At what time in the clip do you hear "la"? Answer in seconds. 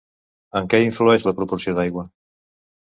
1.29-1.37